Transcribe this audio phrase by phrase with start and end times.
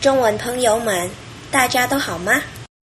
[0.00, 1.10] 中文朋友们
[1.50, 2.40] 大家都好吗？